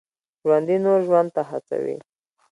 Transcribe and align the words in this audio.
ژوندي 0.41 0.77
نور 0.85 0.99
ژوند 1.07 1.29
ته 1.35 1.41
هڅوي 1.49 1.97